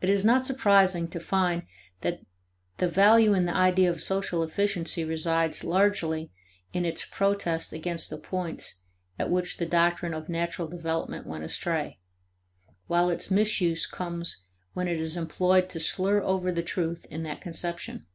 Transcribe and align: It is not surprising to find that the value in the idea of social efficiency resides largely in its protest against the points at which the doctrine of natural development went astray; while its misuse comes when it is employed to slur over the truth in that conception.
It 0.00 0.08
is 0.10 0.24
not 0.24 0.44
surprising 0.44 1.06
to 1.10 1.20
find 1.20 1.62
that 2.00 2.26
the 2.78 2.88
value 2.88 3.32
in 3.32 3.44
the 3.44 3.54
idea 3.54 3.88
of 3.88 4.00
social 4.00 4.42
efficiency 4.42 5.04
resides 5.04 5.62
largely 5.62 6.32
in 6.72 6.84
its 6.84 7.04
protest 7.06 7.72
against 7.72 8.10
the 8.10 8.18
points 8.18 8.82
at 9.20 9.30
which 9.30 9.58
the 9.58 9.66
doctrine 9.66 10.14
of 10.14 10.28
natural 10.28 10.66
development 10.66 11.28
went 11.28 11.44
astray; 11.44 12.00
while 12.88 13.08
its 13.08 13.30
misuse 13.30 13.86
comes 13.86 14.42
when 14.72 14.88
it 14.88 14.98
is 14.98 15.16
employed 15.16 15.70
to 15.70 15.78
slur 15.78 16.20
over 16.24 16.50
the 16.50 16.64
truth 16.64 17.06
in 17.08 17.22
that 17.22 17.40
conception. 17.40 18.06